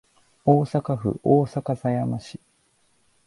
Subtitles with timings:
[0.45, 2.39] 大阪府大阪狭山市